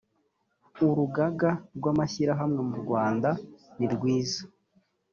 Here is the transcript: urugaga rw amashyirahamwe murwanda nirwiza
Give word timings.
urugaga 0.87 1.49
rw 1.77 1.85
amashyirahamwe 1.91 2.61
murwanda 2.69 3.29
nirwiza 3.77 4.41